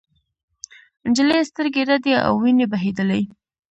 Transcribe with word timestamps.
نجلۍ 1.09 1.41
سترګې 1.49 1.81
رډې 1.89 2.13
او 2.25 2.33
وینې 2.41 2.65
بهېدلې. 2.71 3.21